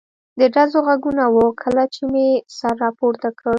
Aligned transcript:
د 0.39 0.41
ډزو 0.55 0.79
غږونه 0.87 1.23
و، 1.33 1.35
کله 1.61 1.83
چې 1.93 2.03
مې 2.11 2.27
سر 2.57 2.73
را 2.81 2.89
پورته 2.99 3.29
کړ. 3.39 3.49